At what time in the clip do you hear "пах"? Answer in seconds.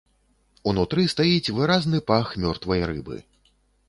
2.13-2.31